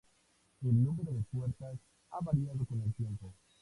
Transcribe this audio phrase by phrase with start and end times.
[0.63, 1.77] El número de puertas
[2.09, 3.35] ha variado con el tiempo.